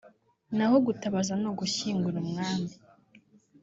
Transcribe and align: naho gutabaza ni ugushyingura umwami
naho 0.57 0.75
gutabaza 0.87 1.33
ni 1.41 1.47
ugushyingura 1.51 2.17
umwami 2.23 2.67